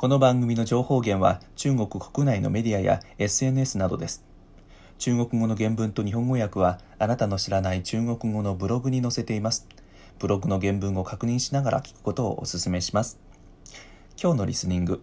[0.00, 4.24] この番組の情報源は中国国内のメディアや SNS などです。
[4.96, 9.68] 中国語の原文と日本語訳はあなたの知らない中国語のブログに載せています。
[10.18, 13.20] ブログの原文を確認しながら聞くことをお勧めします。
[14.18, 15.02] 今日のリスニング。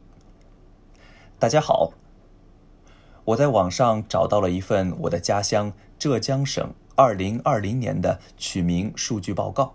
[1.39, 1.93] 大家好。
[3.27, 9.73] 我在网上找到了一份我的家乡浙江省2020年的取名数据报告。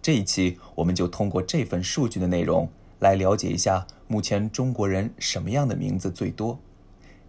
[0.00, 2.68] 这一期我们就通过这份数据的内容
[3.00, 6.58] 来了解一下，目前中国人什么样的名字最多？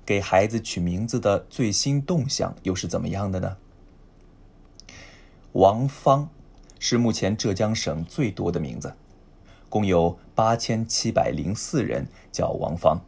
[0.05, 3.55] 给孩子取名字的最新动向又是怎么样的呢？
[5.53, 6.29] 王芳
[6.77, 8.95] 是目前浙江省最多的名字，
[9.69, 12.99] 共有八千七百零四人叫王芳。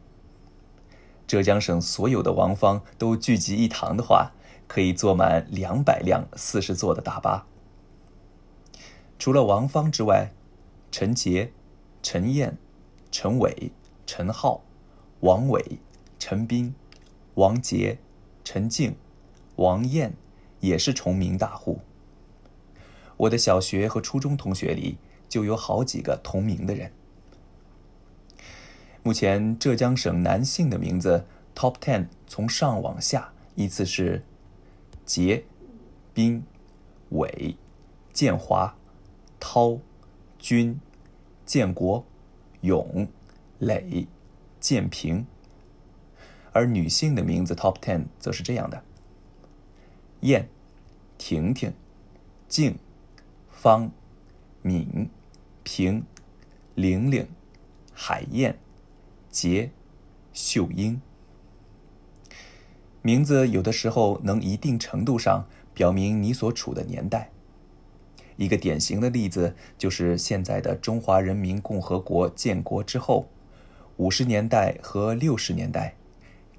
[1.26, 4.30] 浙江省所有的王芳都聚集一堂的话，
[4.66, 7.46] 可以坐满两百辆四十座的大巴。
[9.18, 10.30] 除了王芳之外，
[10.90, 11.52] 陈杰。
[12.04, 12.58] 陈燕、
[13.10, 13.72] 陈伟、
[14.04, 14.60] 陈浩、
[15.20, 15.78] 王伟、
[16.18, 16.74] 陈斌、
[17.36, 17.96] 王杰、
[18.44, 18.94] 陈静、
[19.56, 20.12] 王艳，
[20.60, 21.80] 也是重名大户。
[23.16, 24.98] 我的小学和初中同学里
[25.30, 26.92] 就有好几个同名的人。
[29.02, 34.22] 目前浙江省男性的名字 TOP ten 从上往下依次是：
[35.06, 35.44] 杰、
[36.12, 36.44] 斌、
[37.12, 37.56] 伟、
[38.12, 38.76] 建华、
[39.40, 39.78] 涛、
[40.38, 40.78] 军。
[41.46, 42.04] 建国、
[42.62, 43.06] 勇、
[43.58, 44.06] 磊、
[44.60, 45.26] 建平，
[46.52, 48.82] 而女性的名字 TOP ten 则是这样的：
[50.20, 50.48] 燕、
[51.18, 51.74] 婷婷、
[52.48, 52.78] 静、
[53.50, 53.90] 芳、
[54.62, 55.10] 敏、
[55.62, 56.02] 平、
[56.76, 57.28] 玲玲、
[57.92, 58.58] 海燕、
[59.30, 59.70] 洁、
[60.32, 61.00] 秀英。
[63.02, 67.33] 名字有的时候能一定程度上表明你所处的年代。
[68.36, 73.28] 一个典型的例子就是现在的中华人民共和国建国之后，
[73.96, 75.94] 五十年代和六十年代，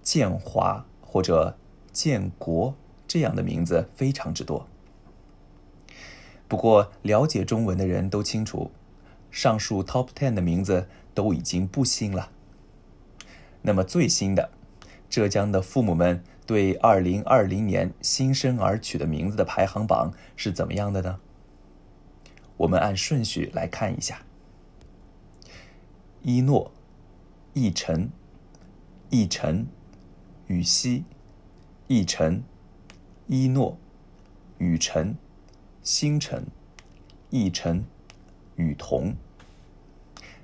[0.01, 1.57] 建华或者
[1.91, 2.73] 建国
[3.07, 4.67] 这样的名字非常之多。
[6.47, 8.71] 不过，了解中文的人都清楚，
[9.29, 12.31] 上述 top ten 的名字都已经不新了。
[13.63, 14.49] 那么，最新的，
[15.09, 21.19] 浙江的父母们对二零二零年新生儿取的名字的排行榜是怎么样的呢？
[22.57, 24.23] 我们按顺序来看一下：
[26.23, 26.71] 一诺、
[27.53, 28.09] 一晨、
[29.09, 29.65] 一晨、
[30.47, 31.03] 雨熙、
[31.87, 32.41] 一晨、
[33.27, 33.77] 一诺、
[34.59, 35.15] 雨晨、
[35.83, 36.45] 星辰、
[37.29, 37.83] 一晨、
[38.55, 39.15] 雨桐。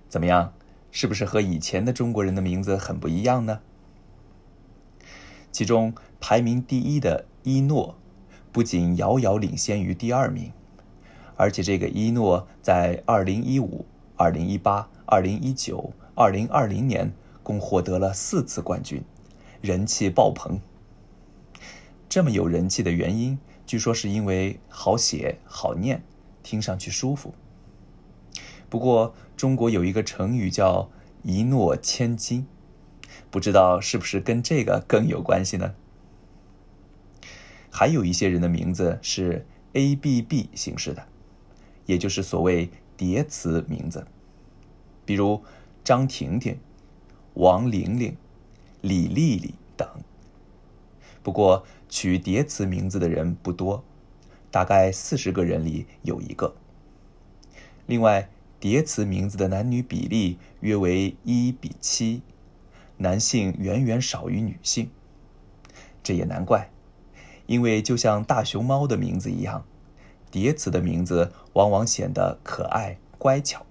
[0.10, 0.54] 怎么样？
[0.94, 3.62] 是不是和以前的中国人的名字很不一样呢？
[5.50, 7.96] 其中排名第一的“一诺”
[8.52, 10.52] 不仅遥遥领先于第二名。
[11.42, 19.04] 而且这个“一诺”在二零一五、二零一八、二零一九、二零二零年共获得了四次冠军，
[19.60, 20.62] 人气爆棚。
[22.08, 26.04] 这么有人气的原因，据说是因为好写、好念，
[26.44, 27.34] 听上去舒服。
[28.70, 30.92] 不过，中国有一个成语叫
[31.26, 32.46] “一诺千金”，
[33.32, 35.74] 不知道是不是跟这个更有关系呢？
[37.72, 41.08] 还有一些人的名字是 ABB 形式的。
[41.92, 44.08] 也就是所谓叠词名字，
[45.04, 45.42] 比如
[45.84, 46.58] 张婷婷、
[47.34, 48.16] 王玲玲、
[48.80, 49.86] 李丽丽等。
[51.22, 53.84] 不过取叠词名字的人不多，
[54.50, 56.56] 大概四十个人里有一个。
[57.86, 58.30] 另外，
[58.62, 62.22] 叠词名字的男女比例约为一比七，
[63.00, 64.90] 男性远远少于女性。
[66.02, 66.70] 这也难怪，
[67.48, 69.66] 因为就像大熊猫的名字一样。
[70.32, 73.66] 叠词的名字往往显得可爱乖巧，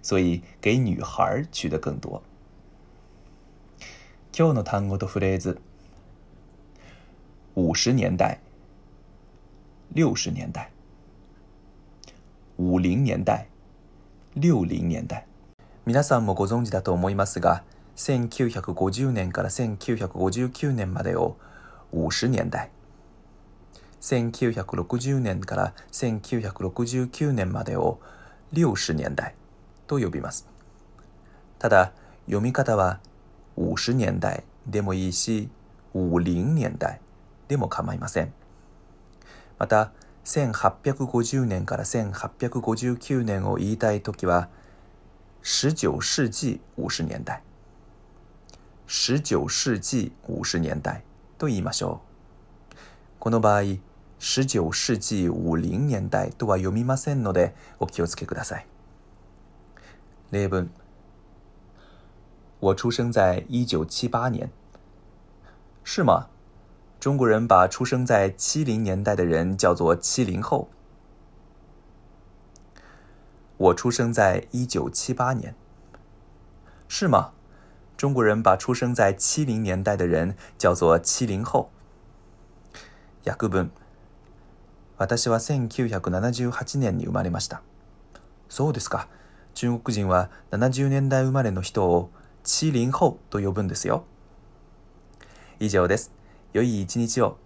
[0.00, 2.22] 所以给女孩取的更多。
[7.54, 8.38] 五十年代、
[9.88, 10.70] 六十年代、
[12.56, 13.48] 五零年代、
[14.34, 15.26] 六零年代。
[15.84, 17.62] 皆さんもご存知だと思いますが、
[17.96, 21.36] 1950年から1959年までを
[21.90, 22.70] 五十年代。
[24.02, 28.00] 1960年から1969年までを
[28.52, 29.34] 六十年代
[29.86, 30.46] と呼びます。
[31.60, 31.92] ただ、
[32.26, 32.98] 読み方は
[33.56, 35.48] 五十年代でもいいし、
[35.94, 37.00] 五0年代
[37.48, 38.32] でも構いません。
[39.58, 39.92] また、
[40.24, 44.48] 1850年から1859年を言いたいときは、
[45.44, 47.40] 19世紀五十年代。
[48.88, 51.02] 19世紀五十年代
[51.38, 52.02] と言いましょ
[52.72, 52.76] う。
[53.20, 53.78] この場合、
[54.24, 58.62] 十九世纪五零年代，とは読みませんのでお気をつけください。
[60.30, 60.70] 例文：
[62.60, 64.48] 我出生在一九七八年，
[65.82, 66.28] 是吗？
[67.00, 70.70] 中国人把出生在七零年代的人叫做七零后。
[73.56, 75.56] 我出生在一九七八年，
[76.86, 77.32] 是吗？
[77.96, 81.70] 中国人把出生在七零年代的人叫做七零后。
[83.24, 83.68] やくぶ
[85.02, 87.60] 私は1978年に生まれました。
[88.48, 89.08] そうですか。
[89.54, 92.08] 中国人は70年代生まれの人を
[92.44, 94.04] 七零後と呼ぶんですよ。
[95.58, 96.12] 以上です。
[96.52, 97.36] 良い一日を。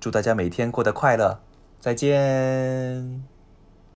[0.00, 1.38] 祝大家每天过得快乐。
[1.82, 3.35] 再见。